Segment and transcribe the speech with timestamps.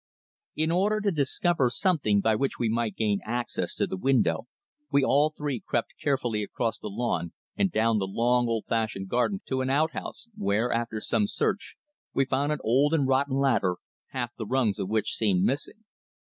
[0.55, 4.47] In order to discover something by which we might gain access to the window
[4.91, 9.41] we all three crept carefully across the lawn and down the long old fashioned garden
[9.45, 11.75] to an outhouse, where, after some search,
[12.15, 13.75] we found an old and rotten ladder,
[14.07, 15.83] half the rungs of which seemed missing.